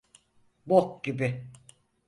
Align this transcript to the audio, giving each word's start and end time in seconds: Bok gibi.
Bok 0.65 1.03
gibi. 1.03 1.47